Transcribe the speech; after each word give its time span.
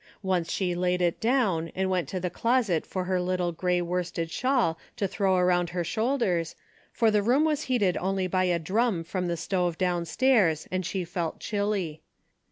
Once 0.23 0.51
she 0.51 0.73
laid 0.73 0.99
it 0.99 1.19
down 1.19 1.71
and 1.75 1.87
went 1.87 2.09
to 2.09 2.19
the 2.19 2.31
closet 2.31 2.87
for 2.87 3.03
her 3.03 3.21
little 3.21 3.51
grey 3.51 3.79
worsted 3.83 4.31
shawl 4.31 4.79
to 4.95 5.07
throw 5.07 5.35
around 5.35 5.69
her 5.69 5.83
shoulders, 5.83 6.55
for 6.91 7.11
the 7.11 7.21
room 7.21 7.45
was 7.45 7.65
heated 7.69 7.95
only 7.97 8.25
by 8.25 8.45
a 8.45 8.57
drum 8.57 9.03
from 9.03 9.27
the 9.27 9.37
stove 9.37 9.77
downstairs 9.77 10.67
and 10.71 10.87
she 10.87 11.05
felt 11.05 11.39
chilly. 11.39 12.01